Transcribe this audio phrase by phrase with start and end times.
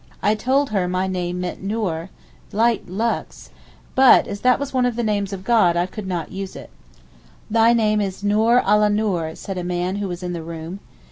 [0.23, 2.09] I told her my name meant Noor
[2.51, 3.51] (light—lux),
[3.93, 6.71] but as that was one of the names of God I could not use it.
[7.51, 10.79] 'Thy name is Noor ala Noor,' said a man who was in the room.